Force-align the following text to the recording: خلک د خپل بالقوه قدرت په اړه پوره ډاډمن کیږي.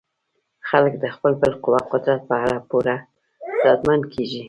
خلک 0.69 0.93
د 0.99 1.05
خپل 1.15 1.31
بالقوه 1.41 1.79
قدرت 1.91 2.21
په 2.29 2.35
اړه 2.43 2.57
پوره 2.69 2.95
ډاډمن 3.63 4.01
کیږي. 4.13 4.39